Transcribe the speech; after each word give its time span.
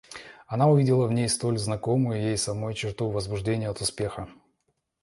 Она 0.47 0.67
увидала 0.67 1.05
в 1.05 1.13
ней 1.13 1.29
столь 1.29 1.59
знакомую 1.59 2.19
ей 2.19 2.35
самой 2.35 2.73
черту 2.73 3.11
возбуждения 3.11 3.69
от 3.69 3.81
успеха. 3.81 4.27